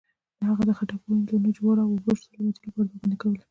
هغه 0.47 0.63
د 0.67 0.71
خټکو، 0.77 1.05
هندواڼو، 1.13 1.53
جوارو 1.57 1.81
او 1.83 1.91
اوربشو 1.91 2.23
د 2.25 2.31
سلامتۍ 2.33 2.59
لپاره 2.67 2.87
دعاګانې 2.89 3.17
کولې. 3.21 3.41